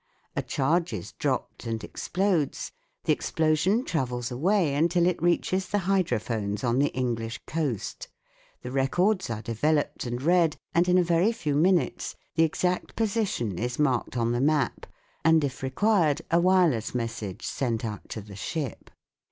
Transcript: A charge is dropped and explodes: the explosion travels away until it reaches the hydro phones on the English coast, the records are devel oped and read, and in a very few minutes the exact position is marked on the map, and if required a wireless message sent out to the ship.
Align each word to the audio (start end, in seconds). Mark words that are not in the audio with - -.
A 0.35 0.41
charge 0.41 0.93
is 0.93 1.11
dropped 1.11 1.67
and 1.67 1.83
explodes: 1.83 2.71
the 3.03 3.13
explosion 3.13 3.85
travels 3.85 4.31
away 4.31 4.73
until 4.73 5.05
it 5.05 5.21
reaches 5.21 5.67
the 5.67 5.77
hydro 5.85 6.17
phones 6.17 6.63
on 6.63 6.79
the 6.79 6.87
English 6.95 7.39
coast, 7.45 8.07
the 8.63 8.71
records 8.71 9.29
are 9.29 9.43
devel 9.43 9.77
oped 9.79 10.07
and 10.07 10.19
read, 10.19 10.57
and 10.73 10.89
in 10.89 10.97
a 10.97 11.03
very 11.03 11.31
few 11.31 11.53
minutes 11.53 12.15
the 12.33 12.41
exact 12.41 12.95
position 12.95 13.59
is 13.59 13.77
marked 13.77 14.17
on 14.17 14.31
the 14.31 14.41
map, 14.41 14.87
and 15.23 15.43
if 15.43 15.61
required 15.61 16.23
a 16.31 16.39
wireless 16.41 16.95
message 16.95 17.45
sent 17.45 17.85
out 17.85 18.09
to 18.09 18.21
the 18.21 18.35
ship. 18.35 18.89